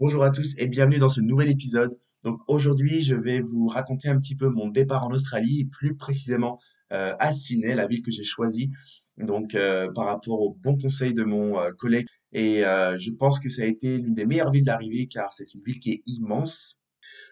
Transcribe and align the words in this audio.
Bonjour 0.00 0.22
à 0.22 0.30
tous 0.30 0.54
et 0.58 0.68
bienvenue 0.68 1.00
dans 1.00 1.08
ce 1.08 1.20
nouvel 1.20 1.50
épisode. 1.50 1.98
Donc 2.22 2.40
aujourd'hui, 2.46 3.00
je 3.00 3.16
vais 3.16 3.40
vous 3.40 3.66
raconter 3.66 4.08
un 4.08 4.16
petit 4.20 4.36
peu 4.36 4.48
mon 4.48 4.68
départ 4.68 5.04
en 5.04 5.10
Australie, 5.10 5.64
plus 5.64 5.96
précisément 5.96 6.60
euh, 6.92 7.16
à 7.18 7.32
Sydney, 7.32 7.74
la 7.74 7.88
ville 7.88 8.02
que 8.02 8.12
j'ai 8.12 8.22
choisie. 8.22 8.70
Donc 9.16 9.56
euh, 9.56 9.90
par 9.92 10.06
rapport 10.06 10.40
aux 10.40 10.54
bons 10.54 10.78
conseils 10.78 11.14
de 11.14 11.24
mon 11.24 11.58
euh, 11.58 11.72
collègue 11.72 12.06
et 12.30 12.64
euh, 12.64 12.96
je 12.96 13.10
pense 13.10 13.40
que 13.40 13.48
ça 13.48 13.62
a 13.62 13.64
été 13.64 13.98
l'une 13.98 14.14
des 14.14 14.24
meilleures 14.24 14.52
villes 14.52 14.66
d'arrivée 14.66 15.08
car 15.08 15.32
c'est 15.32 15.52
une 15.52 15.62
ville 15.62 15.80
qui 15.80 15.90
est 15.90 16.02
immense 16.06 16.78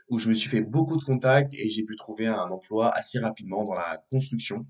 où 0.09 0.19
je 0.19 0.29
me 0.29 0.35
suis 0.35 0.49
fait 0.49 0.61
beaucoup 0.61 0.97
de 0.97 1.05
contacts 1.05 1.55
et 1.55 1.71
j'ai 1.71 1.85
pu 1.85 1.95
trouver 1.95 2.27
un 2.27 2.51
emploi 2.51 2.89
assez 2.89 3.21
rapidement 3.21 3.63
dans 3.63 3.75
la 3.75 4.03
construction. 4.11 4.67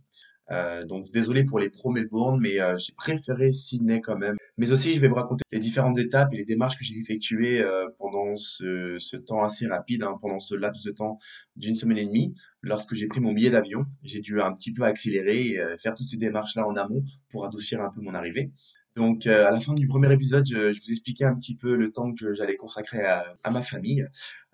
Euh, 0.53 0.85
donc 0.85 1.11
désolé 1.11 1.45
pour 1.45 1.59
les 1.59 1.71
pro 1.71 1.91
Melbourne, 1.91 2.39
mais 2.41 2.61
euh, 2.61 2.79
j'ai 2.79 2.93
préféré 2.95 3.53
Sydney 3.53 4.01
quand 4.01 4.17
même. 4.17 4.37
Mais 4.59 4.71
aussi, 4.73 4.93
je 4.95 5.01
vais 5.01 5.09
vous 5.09 5.15
raconter 5.17 5.43
les 5.53 5.59
différentes 5.59 5.99
étapes 5.99 6.33
et 6.33 6.37
les 6.37 6.45
démarches 6.45 6.77
que 6.79 6.85
j'ai 6.85 6.97
effectuées 6.97 7.61
euh, 7.61 7.89
pendant 7.99 8.37
ce, 8.37 8.97
ce 8.99 9.17
temps 9.17 9.43
assez 9.43 9.67
rapide, 9.67 10.03
hein, 10.05 10.17
pendant 10.21 10.39
ce 10.39 10.55
laps 10.55 10.85
de 10.85 10.93
temps 10.93 11.19
d'une 11.57 11.75
semaine 11.75 11.99
et 11.99 12.07
demie. 12.07 12.35
Lorsque 12.63 12.95
j'ai 12.95 13.07
pris 13.07 13.21
mon 13.21 13.33
billet 13.33 13.51
d'avion, 13.51 13.85
j'ai 14.03 14.21
dû 14.21 14.41
un 14.41 14.53
petit 14.53 14.73
peu 14.73 14.85
accélérer 14.85 15.47
et 15.49 15.59
euh, 15.59 15.77
faire 15.79 15.95
toutes 15.95 16.09
ces 16.09 16.17
démarches-là 16.17 16.67
en 16.67 16.77
amont 16.77 17.05
pour 17.31 17.45
adoucir 17.45 17.83
un 17.83 17.91
peu 17.91 18.01
mon 18.01 18.15
arrivée. 18.15 18.53
Donc, 18.95 19.27
euh, 19.27 19.47
à 19.47 19.51
la 19.51 19.61
fin 19.61 19.75
du 19.75 19.87
premier 19.87 20.11
épisode, 20.11 20.47
je, 20.49 20.73
je 20.73 20.81
vous 20.81 20.91
expliquais 20.91 21.25
un 21.25 21.35
petit 21.35 21.55
peu 21.55 21.77
le 21.77 21.93
temps 21.93 22.15
que 22.15 22.33
j'allais 22.33 22.57
consacrer 22.57 23.03
à, 23.05 23.27
à 23.45 23.51
ma 23.51 23.61
famille 23.61 24.07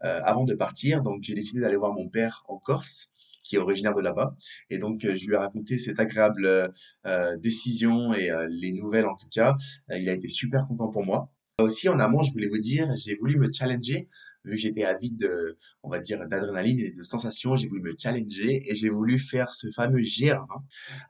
euh, 0.04 0.20
avant 0.24 0.44
de 0.44 0.54
partir. 0.54 1.00
Donc, 1.02 1.22
j'ai 1.22 1.34
décidé 1.34 1.60
d'aller 1.60 1.76
voir 1.76 1.92
mon 1.92 2.08
père 2.08 2.42
en 2.48 2.58
Corse 2.58 3.08
qui 3.42 3.56
est 3.56 3.58
originaire 3.58 3.94
de 3.94 4.00
là-bas. 4.00 4.36
Et 4.70 4.78
donc, 4.78 5.04
euh, 5.04 5.14
je 5.14 5.26
lui 5.26 5.34
ai 5.34 5.38
raconté 5.38 5.78
cette 5.78 6.00
agréable 6.00 6.46
euh, 6.46 6.68
euh, 7.06 7.36
décision 7.38 8.12
et 8.14 8.30
les 8.48 8.72
nouvelles 8.72 9.06
en 9.06 9.16
tout 9.16 9.28
cas. 9.30 9.54
Il 9.90 10.08
a 10.08 10.12
été 10.12 10.28
super 10.28 10.66
content 10.68 10.88
pour 10.88 11.04
moi. 11.04 11.30
Aussi, 11.58 11.88
en 11.88 11.98
amont, 11.98 12.22
je 12.22 12.32
voulais 12.32 12.48
vous 12.48 12.58
dire, 12.58 12.88
j'ai 12.96 13.14
voulu 13.14 13.38
me 13.38 13.52
challenger, 13.52 14.08
vu 14.44 14.56
que 14.56 14.56
j'étais 14.56 14.84
avide 14.84 15.18
de, 15.18 15.56
on 15.82 15.90
va 15.90 15.98
dire, 15.98 16.18
d'adrénaline 16.26 16.80
et 16.80 16.90
de 16.90 17.02
sensations, 17.02 17.56
j'ai 17.56 17.68
voulu 17.68 17.82
me 17.82 17.92
challenger 17.96 18.62
et 18.68 18.74
j'ai 18.74 18.88
voulu 18.88 19.18
faire 19.18 19.52
ce 19.52 19.70
fameux 19.70 20.00
GR20. 20.00 20.46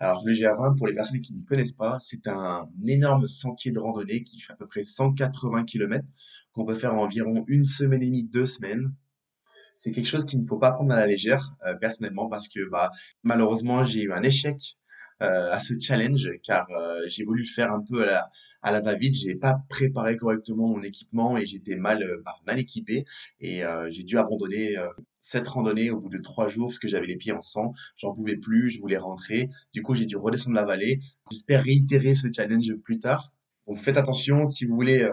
Alors, 0.00 0.22
le 0.26 0.32
GR20, 0.32 0.76
pour 0.76 0.88
les 0.88 0.94
personnes 0.94 1.20
qui 1.20 1.34
ne 1.34 1.44
connaissent 1.44 1.72
pas, 1.72 1.98
c'est 2.00 2.26
un 2.26 2.68
énorme 2.86 3.28
sentier 3.28 3.70
de 3.70 3.78
randonnée 3.78 4.24
qui 4.24 4.40
fait 4.40 4.52
à 4.52 4.56
peu 4.56 4.66
près 4.66 4.84
180 4.84 5.64
km, 5.64 6.04
qu'on 6.52 6.66
peut 6.66 6.74
faire 6.74 6.94
en 6.94 7.04
environ 7.04 7.44
une 7.46 7.64
semaine 7.64 8.02
et 8.02 8.06
demie, 8.06 8.24
deux 8.24 8.46
semaines, 8.46 8.92
c'est 9.82 9.90
quelque 9.90 10.06
chose 10.06 10.24
qu'il 10.24 10.40
ne 10.40 10.46
faut 10.46 10.58
pas 10.58 10.70
prendre 10.70 10.92
à 10.92 10.96
la 10.96 11.08
légère, 11.08 11.56
euh, 11.66 11.74
personnellement, 11.74 12.28
parce 12.28 12.48
que 12.48 12.60
bah, 12.70 12.92
malheureusement, 13.24 13.82
j'ai 13.82 14.02
eu 14.02 14.12
un 14.12 14.22
échec 14.22 14.76
euh, 15.22 15.50
à 15.50 15.58
ce 15.58 15.74
challenge, 15.80 16.30
car 16.44 16.70
euh, 16.70 17.00
j'ai 17.08 17.24
voulu 17.24 17.40
le 17.42 17.48
faire 17.48 17.72
un 17.72 17.82
peu 17.82 18.04
à 18.04 18.06
la, 18.06 18.30
à 18.62 18.70
la 18.70 18.80
va-vite. 18.80 19.14
J'ai 19.14 19.34
pas 19.34 19.56
préparé 19.68 20.16
correctement 20.16 20.68
mon 20.68 20.82
équipement 20.82 21.36
et 21.36 21.46
j'étais 21.46 21.74
mal, 21.74 22.00
euh, 22.04 22.22
bah, 22.24 22.36
mal 22.46 22.60
équipé. 22.60 23.04
Et 23.40 23.64
euh, 23.64 23.90
j'ai 23.90 24.04
dû 24.04 24.18
abandonner 24.18 24.78
euh, 24.78 24.86
cette 25.18 25.48
randonnée 25.48 25.90
au 25.90 25.98
bout 25.98 26.10
de 26.10 26.18
trois 26.18 26.46
jours 26.46 26.68
parce 26.68 26.78
que 26.78 26.86
j'avais 26.86 27.08
les 27.08 27.16
pieds 27.16 27.32
en 27.32 27.40
sang. 27.40 27.72
J'en 27.96 28.14
pouvais 28.14 28.36
plus, 28.36 28.70
je 28.70 28.80
voulais 28.80 28.98
rentrer. 28.98 29.48
Du 29.72 29.82
coup, 29.82 29.96
j'ai 29.96 30.06
dû 30.06 30.16
redescendre 30.16 30.54
la 30.54 30.64
vallée. 30.64 31.00
J'espère 31.32 31.64
réitérer 31.64 32.14
ce 32.14 32.28
challenge 32.32 32.72
plus 32.84 33.00
tard. 33.00 33.32
Donc 33.66 33.78
faites 33.78 33.96
attention 33.96 34.44
si 34.44 34.64
vous 34.64 34.76
voulez 34.76 35.08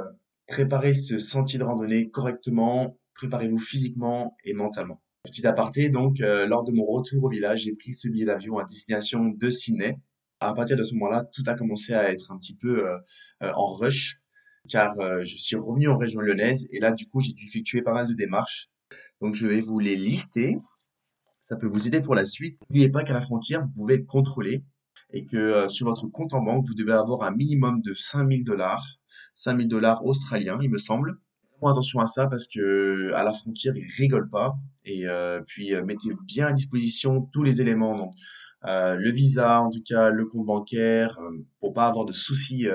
préparer 0.48 0.94
ce 0.94 1.17
sentier 1.17 1.58
de 1.58 1.64
randonnée 1.64 2.09
correctement 2.09 2.98
préparez-vous 3.20 3.59
physiquement 3.59 4.38
et 4.45 4.53
mentalement. 4.53 5.02
Petit 5.23 5.45
aparté, 5.45 5.89
donc, 5.89 6.22
euh, 6.22 6.48
lors 6.48 6.64
de 6.64 6.72
mon 6.72 6.86
retour 6.86 7.26
au 7.26 7.30
village, 7.30 7.64
j'ai 7.64 7.76
pris 7.76 7.94
ce 7.94 8.08
billet 8.08 8.26
d'avion 8.26 8.58
à 8.58 8.64
destination 8.64 9.26
de 9.26 9.50
Sydney. 9.50 9.98
À 10.39 10.53
partir 10.53 10.78
de 10.78 10.86
ce 10.86 10.94
moment-là, 10.94 11.26
tout 11.26 11.44
a 11.45 11.56
commencé 11.56 11.94
à 11.94 12.11
être 12.11 12.31
un 12.31 12.38
petit 12.38 12.56
peu 12.56 12.88
euh, 12.88 12.98
euh, 13.44 13.52
en 13.56 13.73
rush, 13.73 14.22
car 14.70 14.98
euh, 15.00 15.23
je 15.26 15.36
suis 15.36 15.58
revenu 15.58 15.89
en 15.89 15.98
région 15.98 16.22
lyonnaise 16.22 16.70
et 16.72 16.80
là, 16.80 16.94
du 16.94 17.09
coup, 17.09 17.20
j'ai 17.20 17.34
dû 17.34 17.44
effectuer 17.45 17.81
pas 17.81 17.92
mal 17.92 18.08
de 18.08 18.14
démarches. 18.14 18.70
Donc, 19.20 19.36
je 19.36 19.45
vais 19.45 19.59
vous 19.59 19.80
les 19.80 19.98
lister. 19.98 20.58
Ça 21.42 21.58
peut 21.58 21.67
vous 21.67 21.88
aider 21.88 22.00
pour 22.00 22.16
la 22.16 22.26
suite. 22.26 22.58
N'oubliez 22.70 22.89
pas 22.89 23.04
qu'à 23.04 23.14
la 23.14 23.22
frontière, 23.22 23.61
vous 23.66 23.73
pouvez 23.73 23.95
être 23.95 24.06
contrôlé 24.06 24.64
et 25.11 25.26
que 25.26 25.38
euh, 25.38 25.67
sur 25.67 25.88
votre 25.88 26.08
compte 26.08 26.33
en 26.33 26.42
banque, 26.42 26.65
vous 26.65 26.76
devez 26.76 26.94
avoir 26.94 27.23
un 27.23 27.32
minimum 27.32 27.82
de 27.82 27.94
5000 27.94 28.45
dollars, 28.45 28.99
5000 29.33 29.67
dollars 29.67 30.05
australiens, 30.05 30.58
il 30.61 30.70
me 30.70 30.77
semble 30.77 31.20
attention 31.67 31.99
à 31.99 32.08
ça 32.08 32.27
parce 32.27 32.47
que 32.47 33.11
à 33.14 33.23
la 33.23 33.33
frontière, 33.33 33.73
ils 33.75 33.89
rigolent 33.97 34.30
pas. 34.30 34.55
Et 34.86 35.08
euh, 35.08 35.42
puis 35.45 35.73
euh, 35.73 35.83
mettez 35.83 36.09
bien 36.25 36.47
à 36.47 36.53
disposition 36.53 37.30
tous 37.33 37.43
les 37.43 37.61
éléments, 37.61 37.97
donc 37.97 38.14
euh, 38.65 38.95
le 38.95 39.11
visa, 39.11 39.61
en 39.61 39.70
tout 39.70 39.81
cas 39.86 40.09
le 40.09 40.25
compte 40.25 40.45
bancaire, 40.45 41.17
pour 41.59 41.73
pas 41.73 41.87
avoir 41.87 42.05
de 42.05 42.11
soucis 42.11 42.67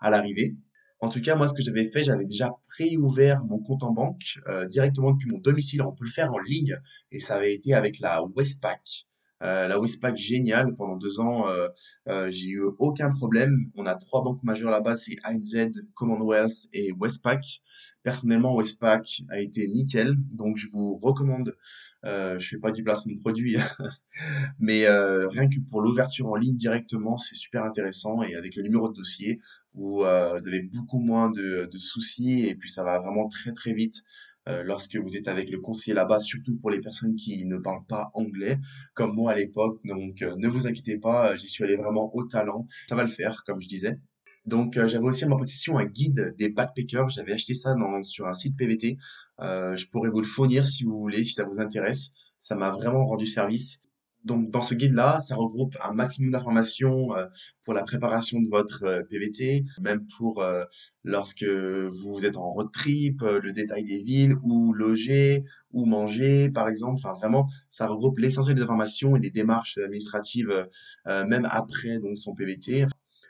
à 0.00 0.10
l'arrivée. 0.10 0.56
En 1.00 1.08
tout 1.08 1.20
cas, 1.20 1.34
moi, 1.34 1.48
ce 1.48 1.54
que 1.54 1.62
j'avais 1.62 1.90
fait, 1.90 2.04
j'avais 2.04 2.26
déjà 2.26 2.50
pré-ouvert 2.68 3.44
mon 3.44 3.58
compte 3.58 3.82
en 3.82 3.92
banque 3.92 4.38
directement 4.68 5.12
depuis 5.12 5.28
mon 5.30 5.38
domicile. 5.38 5.82
On 5.82 5.92
peut 5.92 6.04
le 6.04 6.10
faire 6.10 6.32
en 6.32 6.38
ligne 6.38 6.78
et 7.10 7.18
ça 7.18 7.36
avait 7.36 7.54
été 7.54 7.74
avec 7.74 7.98
la 7.98 8.22
Westpac. 8.36 9.06
Euh, 9.42 9.66
la 9.66 9.78
Westpac, 9.78 10.16
géniale. 10.16 10.74
Pendant 10.76 10.96
deux 10.96 11.20
ans, 11.20 11.48
euh, 11.48 11.68
euh, 12.08 12.30
j'ai 12.30 12.48
eu 12.48 12.62
aucun 12.78 13.10
problème. 13.10 13.56
On 13.74 13.86
a 13.86 13.94
trois 13.94 14.22
banques 14.22 14.42
majeures 14.42 14.70
là-bas, 14.70 14.94
c'est 14.94 15.16
ANZ, 15.24 15.72
Commonwealth 15.94 16.68
et 16.72 16.92
Westpac. 16.92 17.62
Personnellement, 18.02 18.54
Westpac 18.54 19.22
a 19.30 19.40
été 19.40 19.66
nickel. 19.68 20.16
Donc, 20.34 20.56
je 20.56 20.68
vous 20.72 20.96
recommande, 20.96 21.56
euh, 22.04 22.38
je 22.38 22.48
fais 22.48 22.58
pas 22.58 22.72
du 22.72 22.82
placement 22.84 23.14
de 23.14 23.20
produit, 23.20 23.56
mais 24.58 24.86
euh, 24.86 25.28
rien 25.28 25.48
que 25.48 25.58
pour 25.70 25.82
l'ouverture 25.82 26.26
en 26.28 26.36
ligne 26.36 26.56
directement, 26.56 27.16
c'est 27.16 27.34
super 27.34 27.64
intéressant. 27.64 28.22
Et 28.22 28.34
avec 28.34 28.54
le 28.56 28.62
numéro 28.62 28.88
de 28.88 28.94
dossier, 28.94 29.40
où 29.74 30.04
euh, 30.04 30.38
vous 30.38 30.48
avez 30.48 30.62
beaucoup 30.62 30.98
moins 30.98 31.30
de, 31.30 31.68
de 31.70 31.78
soucis 31.78 32.46
et 32.46 32.54
puis 32.54 32.70
ça 32.70 32.84
va 32.84 33.00
vraiment 33.00 33.28
très 33.28 33.52
très 33.52 33.72
vite 33.72 34.02
euh, 34.48 34.62
lorsque 34.64 34.96
vous 34.96 35.16
êtes 35.16 35.28
avec 35.28 35.50
le 35.50 35.58
conseiller 35.58 35.94
là-bas, 35.94 36.20
surtout 36.20 36.56
pour 36.56 36.70
les 36.70 36.80
personnes 36.80 37.14
qui 37.16 37.44
ne 37.44 37.56
parlent 37.56 37.86
pas 37.86 38.10
anglais, 38.14 38.58
comme 38.94 39.14
moi 39.14 39.32
à 39.32 39.34
l'époque. 39.34 39.80
Donc, 39.84 40.22
euh, 40.22 40.34
ne 40.36 40.48
vous 40.48 40.66
inquiétez 40.66 40.98
pas, 40.98 41.32
euh, 41.32 41.36
j'y 41.36 41.48
suis 41.48 41.64
allé 41.64 41.76
vraiment 41.76 42.14
au 42.14 42.24
talent. 42.24 42.66
Ça 42.88 42.96
va 42.96 43.02
le 43.04 43.10
faire, 43.10 43.42
comme 43.44 43.60
je 43.60 43.68
disais. 43.68 43.98
Donc, 44.44 44.76
euh, 44.76 44.88
j'avais 44.88 45.04
aussi 45.04 45.24
en 45.24 45.28
ma 45.28 45.36
possession 45.36 45.78
un 45.78 45.84
guide 45.84 46.34
des 46.36 46.48
backpackers. 46.48 47.10
J'avais 47.10 47.32
acheté 47.32 47.54
ça 47.54 47.74
dans, 47.74 48.02
sur 48.02 48.26
un 48.26 48.34
site 48.34 48.56
PVT. 48.56 48.98
Euh, 49.40 49.76
je 49.76 49.86
pourrais 49.88 50.10
vous 50.10 50.20
le 50.20 50.26
fournir 50.26 50.66
si 50.66 50.84
vous 50.84 50.98
voulez, 50.98 51.24
si 51.24 51.34
ça 51.34 51.44
vous 51.44 51.60
intéresse. 51.60 52.10
Ça 52.40 52.56
m'a 52.56 52.70
vraiment 52.70 53.06
rendu 53.06 53.26
service. 53.26 53.80
Donc, 54.24 54.50
dans 54.50 54.60
ce 54.60 54.74
guide-là, 54.74 55.18
ça 55.20 55.34
regroupe 55.34 55.76
un 55.82 55.92
maximum 55.92 56.30
d'informations 56.30 57.14
euh, 57.16 57.26
pour 57.64 57.74
la 57.74 57.82
préparation 57.82 58.40
de 58.40 58.48
votre 58.48 58.84
euh, 58.84 59.02
PVT, 59.08 59.64
même 59.80 60.06
pour 60.16 60.42
euh, 60.42 60.64
lorsque 61.02 61.44
vous 61.44 62.24
êtes 62.24 62.36
en 62.36 62.52
road 62.52 62.68
trip, 62.72 63.22
euh, 63.22 63.40
le 63.40 63.52
détail 63.52 63.84
des 63.84 63.98
villes, 63.98 64.36
où 64.42 64.72
loger, 64.72 65.44
où 65.72 65.86
manger, 65.86 66.50
par 66.50 66.68
exemple. 66.68 67.00
Enfin, 67.04 67.14
vraiment, 67.14 67.48
ça 67.68 67.88
regroupe 67.88 68.18
l'essentiel 68.18 68.54
des 68.54 68.62
informations 68.62 69.16
et 69.16 69.20
des 69.20 69.30
démarches 69.30 69.78
administratives, 69.78 70.68
euh, 71.08 71.24
même 71.26 71.46
après 71.50 71.98
donc 71.98 72.16
son 72.16 72.34
PVT. 72.34 72.86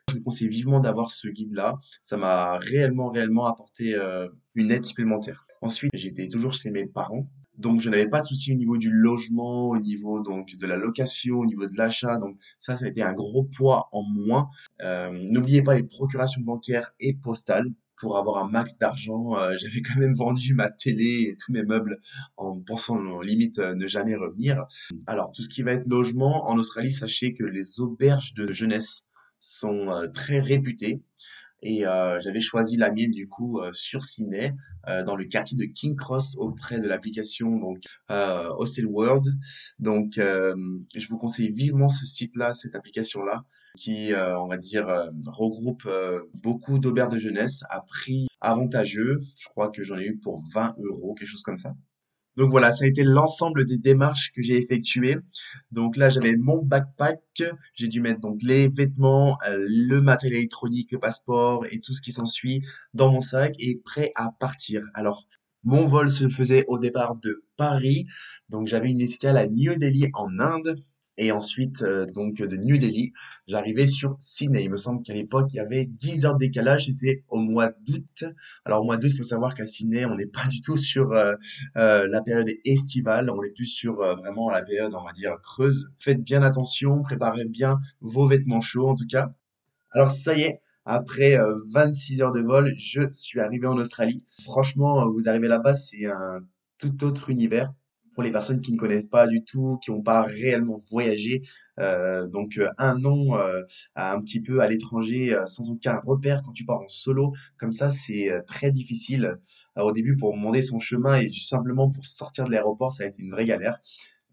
Je 0.08 0.16
vous 0.16 0.22
conseille 0.22 0.48
vivement 0.48 0.80
d'avoir 0.80 1.10
ce 1.10 1.28
guide-là. 1.28 1.78
Ça 2.02 2.16
m'a 2.18 2.58
réellement, 2.58 3.08
réellement 3.08 3.46
apporté 3.46 3.96
une 4.54 4.70
aide 4.70 4.84
supplémentaire. 4.84 5.46
Ensuite, 5.62 5.92
j'étais 5.94 6.28
toujours 6.28 6.52
chez 6.52 6.70
mes 6.70 6.86
parents. 6.86 7.28
Donc, 7.58 7.80
je 7.80 7.90
n'avais 7.90 8.08
pas 8.08 8.20
de 8.20 8.26
souci 8.26 8.52
au 8.52 8.56
niveau 8.56 8.78
du 8.78 8.90
logement, 8.90 9.68
au 9.68 9.78
niveau 9.78 10.20
donc 10.20 10.56
de 10.56 10.66
la 10.66 10.76
location, 10.76 11.36
au 11.36 11.46
niveau 11.46 11.66
de 11.66 11.76
l'achat. 11.76 12.18
Donc, 12.18 12.36
ça, 12.58 12.76
ça 12.76 12.86
a 12.86 12.88
été 12.88 13.02
un 13.02 13.12
gros 13.12 13.44
poids 13.44 13.88
en 13.92 14.02
moins. 14.02 14.48
Euh, 14.82 15.10
n'oubliez 15.30 15.62
pas 15.62 15.74
les 15.74 15.82
procurations 15.82 16.40
bancaires 16.40 16.92
et 16.98 17.14
postales 17.14 17.70
pour 17.96 18.16
avoir 18.16 18.42
un 18.42 18.48
max 18.48 18.78
d'argent. 18.78 19.36
Euh, 19.36 19.52
j'avais 19.58 19.82
quand 19.82 19.98
même 20.00 20.14
vendu 20.14 20.54
ma 20.54 20.70
télé 20.70 21.28
et 21.28 21.36
tous 21.36 21.52
mes 21.52 21.62
meubles 21.62 21.98
en 22.36 22.58
pensant 22.60 23.20
limite 23.20 23.58
euh, 23.58 23.74
ne 23.74 23.86
jamais 23.86 24.16
revenir. 24.16 24.64
Alors, 25.06 25.30
tout 25.32 25.42
ce 25.42 25.48
qui 25.48 25.62
va 25.62 25.72
être 25.72 25.86
logement, 25.86 26.48
en 26.48 26.56
Australie, 26.56 26.92
sachez 26.92 27.34
que 27.34 27.44
les 27.44 27.80
auberges 27.80 28.32
de 28.34 28.50
jeunesse 28.50 29.02
sont 29.38 29.88
très 30.14 30.40
réputées. 30.40 31.02
Et 31.62 31.86
euh, 31.86 32.20
j'avais 32.20 32.40
choisi 32.40 32.76
la 32.76 32.90
mienne 32.90 33.12
du 33.12 33.28
coup 33.28 33.60
euh, 33.60 33.72
sur 33.72 34.02
Sydney, 34.02 34.52
euh, 34.88 35.04
dans 35.04 35.14
le 35.14 35.24
quartier 35.24 35.56
de 35.56 35.64
King 35.64 35.94
Cross, 35.94 36.34
auprès 36.36 36.80
de 36.80 36.88
l'application 36.88 37.56
donc 37.56 37.84
Hostel 38.08 38.86
World. 38.86 39.26
Donc, 39.78 40.14
je 40.16 41.08
vous 41.08 41.18
conseille 41.18 41.52
vivement 41.52 41.88
ce 41.88 42.04
site-là, 42.04 42.52
cette 42.54 42.74
application-là, 42.74 43.44
qui, 43.76 44.12
on 44.14 44.48
va 44.48 44.56
dire, 44.56 44.86
regroupe 45.26 45.88
beaucoup 46.34 46.78
d'auberges 46.78 47.14
de 47.14 47.18
jeunesse 47.18 47.62
à 47.70 47.80
prix 47.80 48.26
avantageux. 48.40 49.20
Je 49.36 49.48
crois 49.48 49.70
que 49.70 49.82
j'en 49.84 49.98
ai 49.98 50.06
eu 50.06 50.18
pour 50.18 50.42
20 50.52 50.74
euros, 50.78 51.14
quelque 51.14 51.28
chose 51.28 51.42
comme 51.42 51.58
ça. 51.58 51.74
Donc 52.36 52.50
voilà, 52.50 52.72
ça 52.72 52.84
a 52.84 52.88
été 52.88 53.04
l'ensemble 53.04 53.66
des 53.66 53.78
démarches 53.78 54.32
que 54.32 54.42
j'ai 54.42 54.56
effectuées. 54.56 55.16
Donc 55.70 55.96
là, 55.96 56.08
j'avais 56.08 56.34
mon 56.36 56.62
backpack, 56.62 57.20
j'ai 57.74 57.88
dû 57.88 58.00
mettre 58.00 58.20
donc 58.20 58.38
les 58.42 58.68
vêtements, 58.68 59.36
euh, 59.48 59.56
le 59.68 60.00
matériel 60.00 60.38
électronique, 60.38 60.92
le 60.92 60.98
passeport 60.98 61.66
et 61.70 61.80
tout 61.80 61.92
ce 61.92 62.00
qui 62.00 62.12
s'ensuit 62.12 62.62
dans 62.94 63.12
mon 63.12 63.20
sac 63.20 63.54
et 63.58 63.80
prêt 63.84 64.12
à 64.14 64.30
partir. 64.38 64.82
Alors, 64.94 65.26
mon 65.64 65.84
vol 65.84 66.10
se 66.10 66.28
faisait 66.28 66.64
au 66.68 66.78
départ 66.78 67.16
de 67.16 67.44
Paris, 67.56 68.06
donc 68.48 68.66
j'avais 68.66 68.90
une 68.90 69.00
escale 69.00 69.36
à 69.36 69.46
New 69.46 69.76
Delhi 69.76 70.08
en 70.14 70.38
Inde. 70.40 70.82
Et 71.22 71.30
ensuite, 71.30 71.82
euh, 71.82 72.04
donc 72.04 72.34
de 72.34 72.56
New 72.56 72.78
Delhi, 72.78 73.12
j'arrivais 73.46 73.86
sur 73.86 74.16
Sydney. 74.18 74.64
Il 74.64 74.70
me 74.70 74.76
semble 74.76 75.04
qu'à 75.04 75.14
l'époque, 75.14 75.52
il 75.52 75.58
y 75.58 75.60
avait 75.60 75.84
10 75.84 76.24
heures 76.26 76.34
de 76.34 76.40
décalage. 76.40 76.86
C'était 76.86 77.22
au 77.28 77.38
mois 77.38 77.70
d'août. 77.86 78.24
Alors 78.64 78.80
au 78.80 78.84
mois 78.84 78.96
d'août, 78.96 79.12
il 79.12 79.16
faut 79.18 79.22
savoir 79.22 79.54
qu'à 79.54 79.64
Sydney, 79.64 80.04
on 80.04 80.16
n'est 80.16 80.26
pas 80.26 80.48
du 80.48 80.60
tout 80.60 80.76
sur 80.76 81.12
euh, 81.12 81.34
euh, 81.76 82.08
la 82.08 82.22
période 82.22 82.48
estivale. 82.64 83.30
On 83.30 83.40
est 83.44 83.52
plus 83.54 83.66
sur 83.66 83.94
vraiment 83.94 84.50
la 84.50 84.62
période, 84.62 84.92
on 84.94 85.04
va 85.04 85.12
dire, 85.12 85.40
creuse. 85.40 85.92
Faites 86.00 86.20
bien 86.20 86.42
attention, 86.42 87.02
préparez 87.02 87.44
bien 87.44 87.78
vos 88.00 88.26
vêtements 88.26 88.60
chauds 88.60 88.88
en 88.88 88.96
tout 88.96 89.06
cas. 89.08 89.32
Alors 89.92 90.10
ça 90.10 90.34
y 90.36 90.42
est, 90.42 90.60
après 90.84 91.38
26 91.72 92.20
heures 92.22 92.32
de 92.32 92.40
vol, 92.40 92.72
je 92.76 93.02
suis 93.12 93.38
arrivé 93.38 93.68
en 93.68 93.76
Australie. 93.76 94.26
Franchement, 94.42 95.08
vous 95.08 95.28
arrivez 95.28 95.46
là-bas, 95.46 95.74
c'est 95.74 96.06
un 96.06 96.40
tout 96.78 97.04
autre 97.04 97.30
univers 97.30 97.72
pour 98.12 98.22
les 98.22 98.30
personnes 98.30 98.60
qui 98.60 98.72
ne 98.72 98.76
connaissent 98.76 99.06
pas 99.06 99.26
du 99.26 99.42
tout, 99.44 99.78
qui 99.82 99.90
n'ont 99.90 100.02
pas 100.02 100.22
réellement 100.22 100.76
voyagé. 100.90 101.42
Euh, 101.80 102.26
donc 102.26 102.58
euh, 102.58 102.68
un 102.78 102.98
nom 102.98 103.36
euh, 103.36 103.62
un 103.96 104.18
petit 104.18 104.40
peu 104.40 104.60
à 104.60 104.68
l'étranger 104.68 105.36
sans 105.46 105.70
aucun 105.70 106.00
repère 106.04 106.42
quand 106.42 106.52
tu 106.52 106.64
pars 106.64 106.80
en 106.80 106.88
solo, 106.88 107.32
comme 107.58 107.72
ça 107.72 107.90
c'est 107.90 108.30
très 108.46 108.70
difficile. 108.70 109.38
au 109.76 109.92
début 109.92 110.16
pour 110.16 110.36
monter 110.36 110.62
son 110.62 110.78
chemin 110.80 111.16
et 111.16 111.30
simplement 111.30 111.90
pour 111.90 112.04
sortir 112.06 112.44
de 112.44 112.50
l'aéroport, 112.50 112.92
ça 112.92 113.04
a 113.04 113.06
été 113.06 113.22
une 113.22 113.30
vraie 113.30 113.44
galère. 113.44 113.78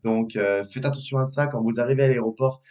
Donc 0.04 0.34
faites 0.34 0.86
attention 0.86 1.18
à 1.18 1.26
ça 1.26 1.48
quand 1.48 1.62
vous 1.62 1.80
arrivez 1.80 2.04
à 2.04 2.08
l'aéroport 2.08 2.62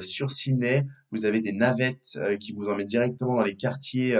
sur 0.00 0.30
Sydney, 0.30 0.84
vous 1.10 1.24
avez 1.24 1.40
des 1.40 1.52
navettes 1.52 2.18
qui 2.40 2.52
vous 2.52 2.68
emmènent 2.68 2.86
directement 2.86 3.36
dans 3.36 3.42
les 3.42 3.56
quartiers 3.56 4.18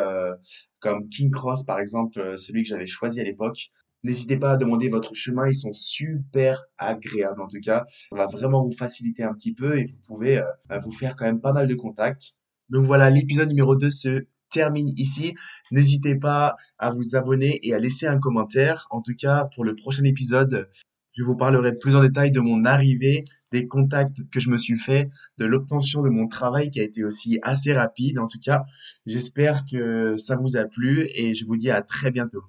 comme 0.80 1.08
King 1.08 1.30
Cross 1.30 1.64
par 1.64 1.78
exemple, 1.80 2.38
celui 2.38 2.62
que 2.62 2.68
j'avais 2.68 2.86
choisi 2.86 3.20
à 3.20 3.24
l'époque. 3.24 3.70
N'hésitez 4.02 4.36
pas 4.36 4.52
à 4.52 4.56
demander 4.56 4.88
votre 4.88 5.14
chemin, 5.14 5.48
ils 5.48 5.56
sont 5.56 5.72
super 5.72 6.64
agréables 6.78 7.40
en 7.40 7.48
tout 7.48 7.60
cas. 7.60 7.84
Ça 8.10 8.16
va 8.16 8.26
vraiment 8.26 8.64
vous 8.64 8.72
faciliter 8.72 9.24
un 9.24 9.34
petit 9.34 9.52
peu 9.52 9.78
et 9.78 9.84
vous 9.84 9.98
pouvez 10.06 10.38
euh, 10.38 10.44
bah, 10.68 10.78
vous 10.78 10.92
faire 10.92 11.16
quand 11.16 11.24
même 11.24 11.40
pas 11.40 11.52
mal 11.52 11.66
de 11.66 11.74
contacts. 11.74 12.34
Donc 12.68 12.84
voilà, 12.86 13.10
l'épisode 13.10 13.48
numéro 13.48 13.76
2 13.76 13.90
se 13.90 14.26
termine 14.50 14.92
ici. 14.96 15.34
N'hésitez 15.70 16.14
pas 16.14 16.56
à 16.78 16.90
vous 16.90 17.16
abonner 17.16 17.60
et 17.66 17.74
à 17.74 17.78
laisser 17.78 18.06
un 18.06 18.18
commentaire. 18.18 18.86
En 18.90 19.02
tout 19.02 19.14
cas, 19.18 19.48
pour 19.54 19.64
le 19.64 19.74
prochain 19.74 20.04
épisode, 20.04 20.68
je 21.16 21.22
vous 21.22 21.36
parlerai 21.36 21.74
plus 21.74 21.96
en 21.96 22.02
détail 22.02 22.30
de 22.30 22.40
mon 22.40 22.64
arrivée, 22.64 23.24
des 23.50 23.66
contacts 23.66 24.28
que 24.30 24.38
je 24.38 24.50
me 24.50 24.58
suis 24.58 24.78
fait, 24.78 25.08
de 25.38 25.46
l'obtention 25.46 26.02
de 26.02 26.10
mon 26.10 26.28
travail 26.28 26.70
qui 26.70 26.80
a 26.80 26.84
été 26.84 27.04
aussi 27.04 27.38
assez 27.42 27.72
rapide. 27.72 28.18
En 28.18 28.26
tout 28.26 28.38
cas, 28.38 28.64
j'espère 29.06 29.64
que 29.64 30.16
ça 30.18 30.36
vous 30.36 30.56
a 30.56 30.64
plu 30.64 31.08
et 31.14 31.34
je 31.34 31.46
vous 31.46 31.56
dis 31.56 31.70
à 31.70 31.82
très 31.82 32.10
bientôt. 32.10 32.44